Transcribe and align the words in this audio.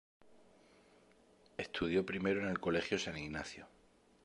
Estudió 1.59 2.03
primero 2.03 2.41
en 2.41 2.47
el 2.47 2.59
Colegio 2.59 2.97
San 2.97 3.19
Ignacio. 3.19 3.67